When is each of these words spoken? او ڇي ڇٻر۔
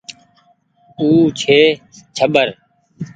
او 0.99 1.07
ڇي 1.39 1.59
ڇٻر۔ 2.15 2.47